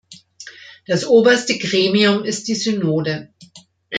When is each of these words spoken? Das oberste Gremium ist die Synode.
Das 0.87 1.05
oberste 1.05 1.59
Gremium 1.59 2.23
ist 2.23 2.47
die 2.47 2.55
Synode. 2.55 3.29